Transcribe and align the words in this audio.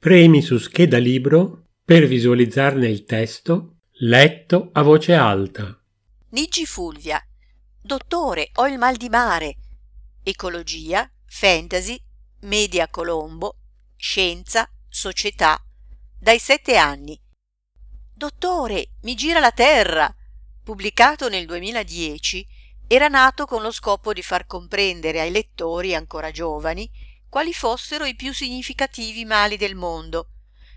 Premi 0.00 0.40
su 0.40 0.56
scheda 0.56 0.96
libro 0.96 1.66
per 1.84 2.06
visualizzarne 2.06 2.88
il 2.88 3.04
testo 3.04 3.80
letto 3.98 4.70
a 4.72 4.80
voce 4.80 5.12
alta. 5.12 5.78
Nigi 6.30 6.64
Fulvia. 6.64 7.22
Dottore, 7.82 8.48
ho 8.54 8.66
il 8.66 8.78
mal 8.78 8.96
di 8.96 9.10
mare. 9.10 9.56
Ecologia, 10.22 11.06
fantasy, 11.26 12.02
media 12.44 12.88
Colombo, 12.88 13.58
scienza, 13.94 14.66
società. 14.88 15.62
Dai 16.18 16.38
sette 16.38 16.78
anni. 16.78 17.20
Dottore, 18.14 18.92
mi 19.02 19.14
gira 19.14 19.38
la 19.38 19.52
terra. 19.52 20.10
Pubblicato 20.64 21.28
nel 21.28 21.44
2010, 21.44 22.46
era 22.86 23.08
nato 23.08 23.44
con 23.44 23.60
lo 23.60 23.70
scopo 23.70 24.14
di 24.14 24.22
far 24.22 24.46
comprendere 24.46 25.20
ai 25.20 25.30
lettori 25.30 25.94
ancora 25.94 26.30
giovani 26.30 26.90
quali 27.30 27.54
fossero 27.54 28.04
i 28.04 28.16
più 28.16 28.34
significativi 28.34 29.24
mali 29.24 29.56
del 29.56 29.76
mondo, 29.76 30.32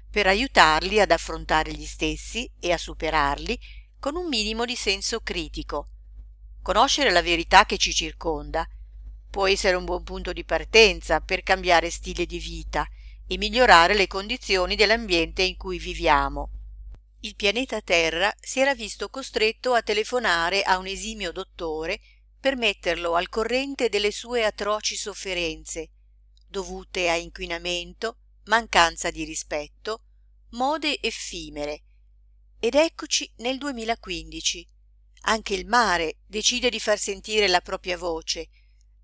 per 0.09 0.27
aiutarli 0.27 0.99
ad 0.99 1.09
affrontare 1.09 1.73
gli 1.73 1.85
stessi 1.85 2.49
e 2.59 2.71
a 2.71 2.77
superarli 2.77 3.59
con 3.99 4.15
un 4.15 4.27
minimo 4.27 4.63
di 4.63 4.75
senso 4.75 5.21
critico. 5.21 5.87
Conoscere 6.61 7.11
la 7.11 7.23
verità 7.23 7.65
che 7.65 7.77
ci 7.77 7.91
circonda 7.91 8.67
può 9.29 9.47
essere 9.47 9.75
un 9.75 9.83
buon 9.83 10.03
punto 10.03 10.31
di 10.31 10.45
partenza 10.45 11.19
per 11.21 11.41
cambiare 11.41 11.89
stile 11.89 12.27
di 12.27 12.37
vita 12.37 12.87
e 13.27 13.37
migliorare 13.37 13.95
le 13.95 14.05
condizioni 14.05 14.75
dell'ambiente 14.75 15.41
in 15.41 15.57
cui 15.57 15.79
viviamo. 15.79 16.51
Il 17.21 17.35
pianeta 17.35 17.81
Terra 17.81 18.31
si 18.39 18.59
era 18.59 18.75
visto 18.75 19.09
costretto 19.09 19.73
a 19.73 19.81
telefonare 19.81 20.61
a 20.61 20.77
un 20.77 20.85
esimio 20.85 21.31
dottore 21.31 21.99
per 22.39 22.57
metterlo 22.57 23.15
al 23.15 23.29
corrente 23.29 23.89
delle 23.89 24.11
sue 24.11 24.45
atroci 24.45 24.95
sofferenze, 24.95 25.89
dovute 26.53 27.09
a 27.09 27.15
inquinamento, 27.15 28.17
mancanza 28.43 29.09
di 29.09 29.23
rispetto, 29.23 30.03
mode 30.51 30.99
effimere. 31.01 31.81
Ed 32.59 32.75
eccoci 32.75 33.27
nel 33.37 33.57
2015. 33.57 34.69
Anche 35.21 35.55
il 35.55 35.65
mare 35.65 36.19
decide 36.27 36.69
di 36.69 36.79
far 36.79 36.99
sentire 36.99 37.47
la 37.47 37.61
propria 37.61 37.97
voce, 37.97 38.49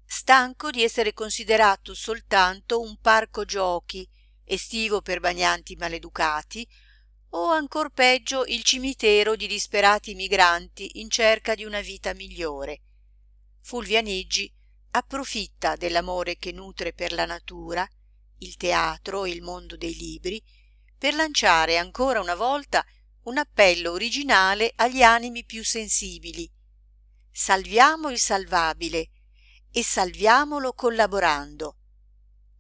stanco 0.06 0.70
di 0.70 0.84
essere 0.84 1.14
considerato 1.14 1.96
soltanto 1.96 2.82
un 2.82 3.00
parco 3.00 3.46
giochi, 3.46 4.08
estivo 4.44 5.02
per 5.02 5.20
bagnanti 5.20 5.76
maleducati, 5.76 6.68
o 7.30 7.48
ancor 7.48 7.90
peggio 7.92 8.46
il 8.46 8.62
cimitero 8.62 9.36
di 9.36 9.48
disperati 9.48 10.14
migranti 10.14 11.00
in 11.00 11.10
cerca 11.10 11.56
di 11.56 11.66
una 11.66 11.82
vita 11.82 12.14
migliore. 12.14 12.82
Fulvia 13.62 14.02
Niggi 14.02 14.54
approfitta 14.92 15.76
dell'amore 15.76 16.38
che 16.38 16.52
nutre 16.52 16.94
per 16.94 17.12
la 17.14 17.26
natura, 17.26 17.88
il 18.40 18.56
teatro 18.58 19.26
e 19.26 19.32
il 19.32 19.42
mondo 19.42 19.78
dei 19.78 19.96
libri, 19.96 20.42
per 20.98 21.14
lanciare 21.14 21.78
ancora 21.78 22.20
una 22.20 22.36
volta 22.36 22.86
un 23.24 23.38
appello 23.38 23.92
originale 23.92 24.72
agli 24.76 25.02
animi 25.02 25.46
più 25.46 25.64
sensibili. 25.64 26.50
Salviamo 27.32 28.10
il 28.10 28.20
salvabile 28.20 29.10
e 29.72 29.84
salviamolo 29.84 30.74
collaborando. 30.74 31.76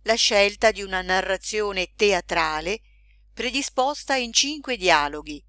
La 0.04 0.16
scelta 0.16 0.72
di 0.72 0.82
una 0.82 1.02
narrazione 1.02 1.94
teatrale 1.96 2.82
predisposta 3.34 4.16
in 4.16 4.32
cinque 4.32 4.78
dialoghi 4.78 5.44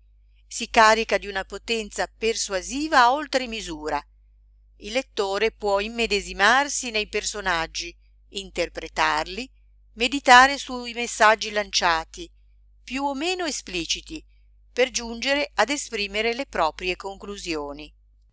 si 0.47 0.69
carica 0.69 1.19
di 1.19 1.29
una 1.29 1.45
potenza 1.45 2.09
persuasiva 2.09 3.13
oltre 3.13 3.47
misura 3.47 4.05
il 4.81 4.93
lettore 4.93 5.51
può 5.51 5.81
immedesimarsi 5.81 6.91
nei 6.91 7.09
personaggi, 7.09 7.95
interpretarli, 8.29 9.51
meditare 9.95 10.57
sui 10.57 10.93
messaggi 10.93 11.51
lanciati, 11.51 12.31
più 12.83 13.05
o 13.05 13.15
meno 13.15 13.45
espliciti, 13.45 14.25
per 14.73 14.91
giungere 14.91 15.51
ad 15.55 15.71
esprimere 15.71 16.35
le 16.35 16.47
proprie 16.47 16.97
conclusioni. 16.97 17.93